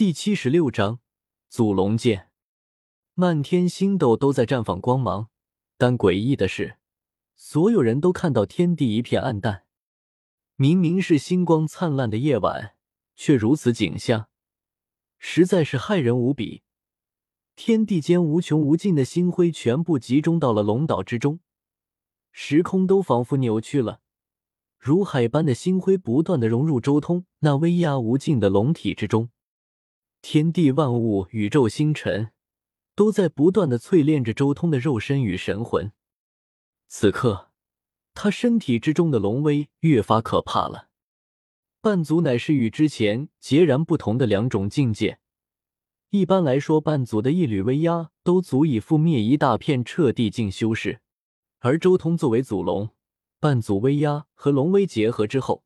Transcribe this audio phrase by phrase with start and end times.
[0.00, 1.00] 第七十六章
[1.50, 2.30] 祖龙剑。
[3.12, 5.28] 漫天星斗都在绽放光芒，
[5.76, 6.78] 但诡异的是，
[7.36, 9.64] 所有人都看到天地一片暗淡。
[10.56, 12.76] 明明是星光灿烂的夜晚，
[13.14, 14.30] 却如此景象，
[15.18, 16.62] 实在是骇人无比。
[17.54, 21.40] 天地间无穷无尽的星辉全部集中到了龙岛之中，
[22.32, 24.00] 时空都仿佛扭曲了，
[24.78, 29.28] 如海般的星辉不断的融入周通那威压无尽的龙体之中。
[30.22, 32.32] 天地万物、宇宙星辰，
[32.94, 35.92] 都在不断的淬炼着周通的肉身与神魂。
[36.88, 37.50] 此刻，
[38.14, 40.88] 他身体之中的龙威越发可怕了。
[41.80, 45.18] 半祖乃是与之前截然不同的两种境界。
[46.10, 51.00] 一般来说，半祖的一缕威压都足以覆灭一大片彻地境修士，
[51.60, 52.90] 而周通作为祖龙，
[53.38, 55.64] 半祖威压和龙威结合之后，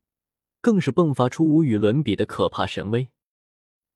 [0.61, 3.09] 更是迸发出无与伦比的可怕神威。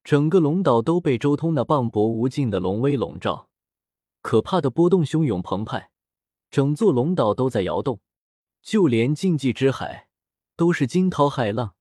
[0.04, 3.50] 整个龙岛都被周通那磅礴无尽的龙威笼罩，
[4.22, 5.92] 可怕的波动汹涌澎湃，
[6.50, 8.00] 整座龙岛都在摇动，
[8.62, 10.08] 就连禁忌之海
[10.56, 11.76] 都是惊涛骇浪。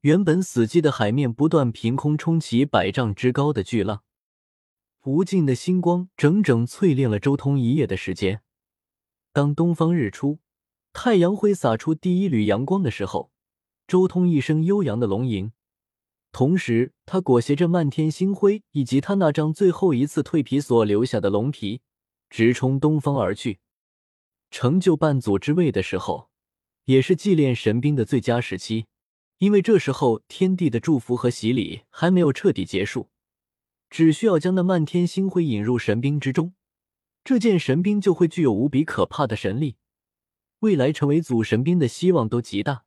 [0.00, 4.02] 原本死寂的海面不断凭空冲起百丈之高的巨浪，
[5.04, 8.42] 无尽的星光整整淬炼了周通一夜的时间。
[9.32, 10.40] 当东方日出，
[10.92, 13.30] 太阳挥洒出第一缕阳光的时候，
[13.86, 15.52] 周通一声悠扬的龙吟。
[16.34, 21.80] 同时，他裹挟着漫天星辉，以及他那张最后一次蜕皮所留下的龙皮，
[22.28, 23.60] 直冲东方而去。
[24.50, 26.30] 成就半祖之位的时候，
[26.86, 28.86] 也是祭炼神兵的最佳时期，
[29.38, 33.10] 因为这时候天地的祝福和洗礼还没有彻底结束，
[33.88, 36.54] 只需要将那漫天星辉引入神兵之中，
[37.22, 39.76] 这件神兵就会具有无比可怕的神力，
[40.58, 42.84] 未来成为祖神兵的希望都极大。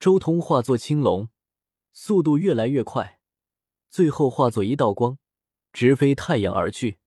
[0.00, 1.28] 周通化作青龙。
[2.00, 3.18] 速度越来越快，
[3.90, 5.18] 最后化作一道光，
[5.72, 6.98] 直飞太阳而去。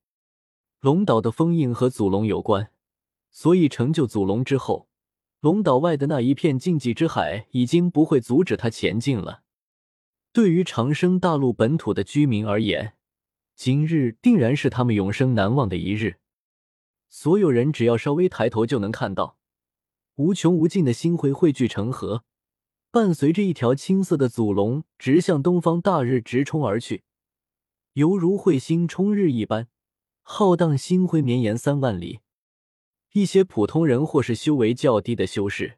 [0.82, 2.74] 龙岛的封印和祖龙有关，
[3.32, 4.90] 所以成就祖龙之后，
[5.40, 9.44] 龙岛外的那一片禁忌之海已经不会阻止他前进了。
[10.34, 12.98] 对于长生大陆本土的居民而言，
[13.56, 16.18] 今日定然是他们永生难忘的一日。
[17.08, 19.38] 所有人只要稍微抬头，就能看到
[20.16, 22.26] 无穷无尽的星辉汇聚成河。
[22.94, 27.06] 伴随着一条青色的祖龙直向东方大日直冲而去，
[27.94, 29.70] 犹如彗星冲日一般，
[30.22, 32.20] 浩荡星辉绵延三万里。
[33.14, 35.78] 一些普通人或是修为较低的修士，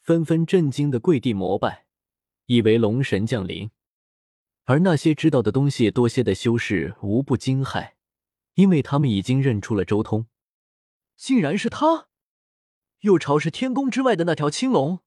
[0.00, 1.86] 纷纷震惊的跪地膜拜，
[2.46, 3.70] 以为龙神降临；
[4.62, 7.94] 而那些知道的东西多些的修士，无不惊骇，
[8.54, 10.26] 因为他们已经认出了周通，
[11.16, 12.06] 竟然是他，
[13.00, 15.00] 又朝是天宫之外的那条青龙。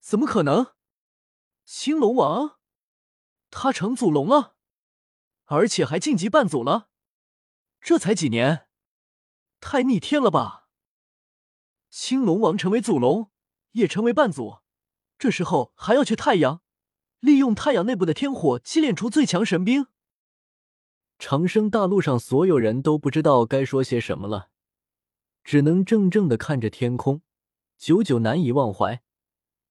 [0.00, 0.74] 怎么可能？
[1.64, 2.58] 青龙王，
[3.50, 4.56] 他成祖龙了，
[5.44, 6.88] 而且还晋级半祖了。
[7.80, 8.68] 这才几年，
[9.60, 10.68] 太逆天了吧！
[11.90, 13.30] 青龙王成为祖龙，
[13.72, 14.58] 也成为半祖，
[15.18, 16.62] 这时候还要去太阳，
[17.20, 19.86] 利用太阳内部的天火祭炼出最强神兵。
[21.18, 24.50] 长生大陆上所有人都不知道该说些什么了，
[25.44, 27.22] 只能怔怔的看着天空，
[27.76, 29.02] 久久难以忘怀。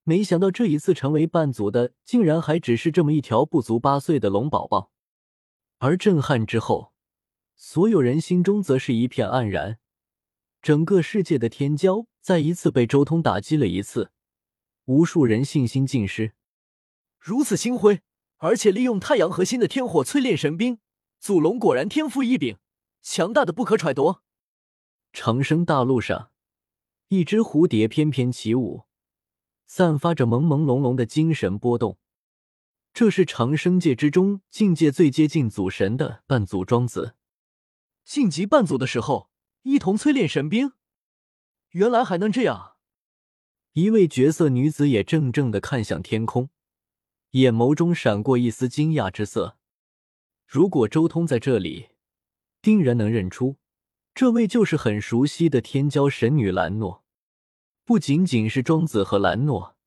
[0.10, 4.90] 没想到这一次成为半祖的，竟然还只是这么一条不足八岁的龙宝宝。
[5.80, 6.94] 而震撼之后，
[7.58, 9.80] 所有人心中则是一片黯然。
[10.62, 14.12] 整个世界的天骄再一次被周通打击了一次，
[14.86, 16.32] 无数人信心尽失。
[17.20, 18.00] 如此星辉，
[18.38, 20.80] 而且利用太阳核心的天火淬炼神兵，
[21.20, 22.56] 祖龙果然天赋异禀，
[23.02, 24.20] 强大的不可揣度。
[25.12, 26.32] 长生大陆上，
[27.10, 28.87] 一只蝴蝶翩翩起舞。
[29.68, 32.00] 散发着朦朦胧胧的精神波动，
[32.94, 37.16] 这是长生界之中境界最接近祖神的半祖庄子。
[38.06, 39.30] 晋级半祖的时候，
[39.64, 40.72] 一同淬炼神兵，
[41.72, 42.78] 原来还能这样。
[43.74, 46.50] 一位绝色女子也怔怔的看向天空，
[47.32, 49.58] 眼眸中闪过一丝惊讶之色。
[50.48, 51.90] 如果周通在这里，
[52.62, 53.58] 定然能认出，
[54.16, 57.04] 这位就是很熟悉的天骄神女兰诺。
[57.88, 59.78] 不仅仅是庄子和兰诺，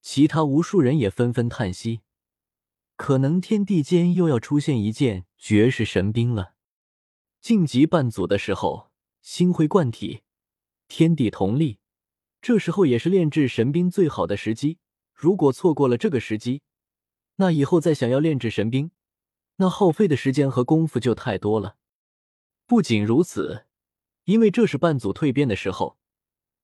[0.00, 2.00] 其他无数人也纷纷叹息：
[2.96, 6.54] 可能天地间又要出现一件绝世神兵了。
[7.42, 8.90] 晋级半祖的时候，
[9.20, 10.22] 星辉贯体，
[10.88, 11.78] 天地同力，
[12.40, 14.78] 这时候也是炼制神兵最好的时机。
[15.12, 16.62] 如果错过了这个时机，
[17.36, 18.92] 那以后再想要炼制神兵，
[19.56, 21.76] 那耗费的时间和功夫就太多了。
[22.64, 23.66] 不仅如此，
[24.24, 25.98] 因为这是半祖蜕变的时候。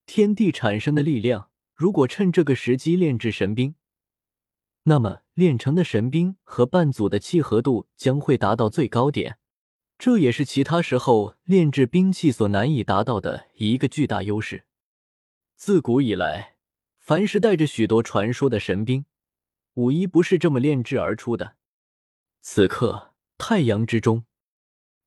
[0.08, 3.74] 天地产生的力量，如果趁这个时机炼制神兵，
[4.84, 9.38] 那么炼成的神兵和半组的契合度将会达到最高点，
[9.98, 14.64] 这也是其他时候炼制兵器所难以达到的一个巨大优势。
[15.56, 16.56] 自古以来，
[16.96, 19.04] 凡是带着许多传说的神兵，
[19.74, 21.56] 无一不是这么炼制而出的。
[22.40, 24.24] 此刻，太阳之中，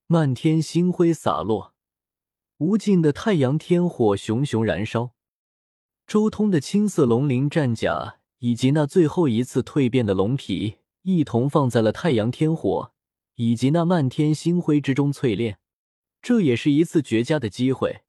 [0.05, 1.73] 漫天星辉洒落，
[2.61, 5.15] 无尽的太阳天火熊熊燃烧。
[6.05, 12.91] 周通的青色龙鳞战甲以及那最后一次蜕变的龙皮，一同放在了太阳天火
[13.33, 15.57] 以及那漫天星辉之中淬炼。
[16.21, 18.01] 这也是一次绝佳的机会。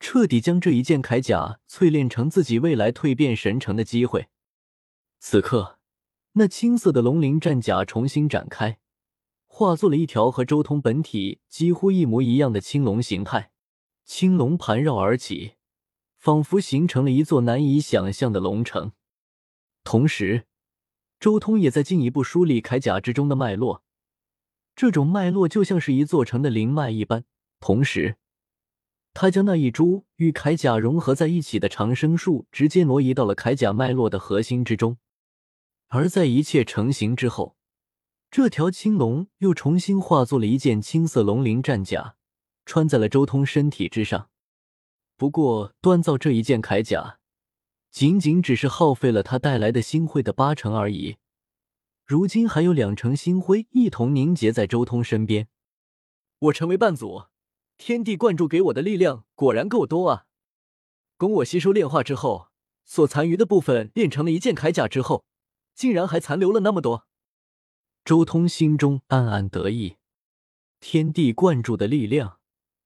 [0.00, 4.26] 彻底将这一件铠甲淬炼成自己未来蜕变神成的机会。
[5.20, 5.78] 此刻，
[6.32, 8.80] 那青色的龙鳞战甲重新展开，
[9.46, 13.51] 化作了一条和周通本体几乎一模一样的青龙形态。
[14.04, 15.54] 青龙盘绕而起，
[16.18, 18.92] 仿佛形成了一座难以想象的龙城。
[19.84, 20.46] 同时，
[21.18, 23.82] 周通也在进一步梳理铠甲之中的脉络，
[24.74, 27.24] 这种脉络就像是一座城的灵脉一般。
[27.60, 28.16] 同时，
[29.14, 34.98] 他将那一株与铠甲融合在一起的长生树直接挪移到了铠甲脉络的核心之中，
[35.88, 37.56] 而在一切成型之后，
[38.30, 42.16] 这条青龙又重新化作了一件青色龙鳞战甲，
[42.64, 44.30] 穿在了周通身体之上。
[45.16, 47.18] 不过，锻造这一件铠甲，
[47.90, 51.16] 仅仅只是耗费了他带来的星辉的八成而已。
[52.04, 55.48] 如今还有两成星辉一同凝结在周通身边，
[56.38, 57.24] 我成为半祖。
[57.78, 60.26] 天地灌注给我的力量果然够多啊！
[61.16, 62.48] 供我吸收炼化之后，
[62.84, 65.24] 所残余的部分炼成了一件铠甲之后，
[65.74, 67.06] 竟然还残留了那么多。
[68.04, 69.96] 周通心中暗暗得意，
[70.80, 72.38] 天地灌注的力量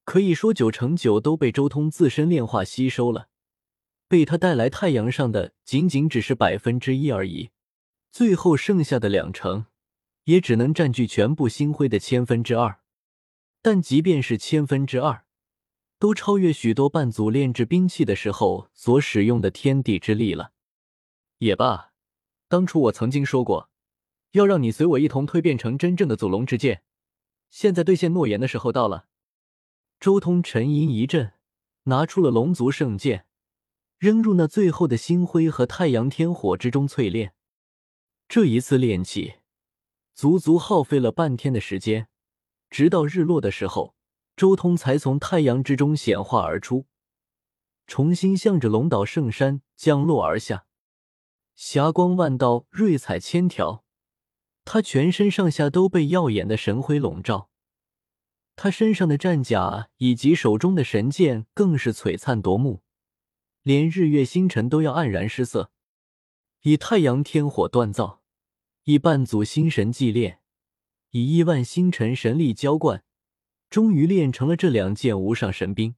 [0.07, 3.29] 可以说九成九都被周通自身炼化吸收了，
[4.07, 7.51] 被他带来太阳上的仅仅只是百分之一而已，
[8.13, 9.67] 最后剩下的两成
[10.25, 12.79] 也只能占据全部星辉的千分之二。
[13.61, 15.25] 但即便是千分之二，
[15.99, 20.53] 都超越许多半祖炼制兵器的时候所使用的天地之力了。
[21.39, 21.93] 也罢，
[22.47, 23.71] 当初我曾经说过，
[24.31, 26.85] 要让你随我一同蜕变成真正的祖龙之剑。
[27.51, 29.06] 现在兑现诺言的时候到了。
[29.99, 31.33] 周通沉吟一阵，
[31.85, 33.27] 拿出了龙族圣剑，
[33.99, 37.35] 扔入那最后的星辉和太阳天火之中淬炼。
[38.29, 39.37] 这一次炼器，
[40.15, 42.09] 足足耗费了半天的时间。
[42.69, 43.95] 直到日落的时候，
[44.37, 46.87] 周通才从太阳之中显化而出，
[47.87, 50.67] 重新向着龙岛圣山降落而下，
[51.55, 53.85] 霞光万道，瑞彩千条。
[54.65, 57.51] 他全身上下都被耀眼的神辉笼罩，
[58.57, 62.83] 他身上的战甲以及手中的神剑更是璀璨夺目，
[63.63, 65.71] 连日月星辰都要黯然失色。
[66.63, 68.23] 以太阳天火锻造，
[68.85, 70.41] 以半祖星神祭炼。
[71.11, 73.05] 以亿万星辰神力浇灌，
[73.71, 75.95] 终于炼成了这两件无上神兵。